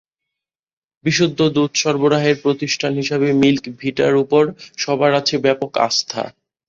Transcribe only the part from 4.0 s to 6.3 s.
ওপর সবার আছে ব্যাপক আস্থা।